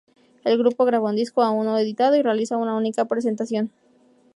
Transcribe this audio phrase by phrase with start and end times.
[0.43, 3.69] El grupo graba un disco, aún no editado, y realiza una única presentación.